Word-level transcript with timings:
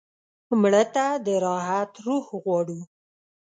مړه 0.61 0.83
ته 0.95 1.05
د 1.25 1.27
راحت 1.45 1.91
روح 2.05 2.25
غواړو 2.43 2.79